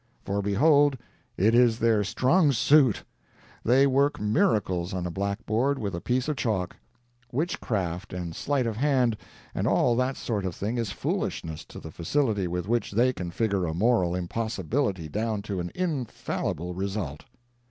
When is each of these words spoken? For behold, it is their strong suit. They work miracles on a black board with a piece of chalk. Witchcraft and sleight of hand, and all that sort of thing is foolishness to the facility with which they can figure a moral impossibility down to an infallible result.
For 0.25 0.41
behold, 0.41 0.97
it 1.37 1.53
is 1.53 1.77
their 1.77 2.03
strong 2.03 2.51
suit. 2.53 3.03
They 3.63 3.85
work 3.85 4.19
miracles 4.19 4.95
on 4.95 5.05
a 5.05 5.11
black 5.11 5.45
board 5.45 5.77
with 5.77 5.93
a 5.93 6.01
piece 6.01 6.27
of 6.27 6.37
chalk. 6.37 6.75
Witchcraft 7.31 8.11
and 8.11 8.35
sleight 8.35 8.65
of 8.65 8.77
hand, 8.77 9.15
and 9.53 9.67
all 9.67 9.95
that 9.97 10.17
sort 10.17 10.43
of 10.43 10.55
thing 10.55 10.79
is 10.79 10.89
foolishness 10.91 11.65
to 11.65 11.79
the 11.79 11.91
facility 11.91 12.47
with 12.47 12.67
which 12.67 12.93
they 12.93 13.13
can 13.13 13.29
figure 13.29 13.67
a 13.67 13.75
moral 13.75 14.15
impossibility 14.15 15.07
down 15.07 15.43
to 15.43 15.59
an 15.59 15.71
infallible 15.75 16.73
result. 16.73 17.25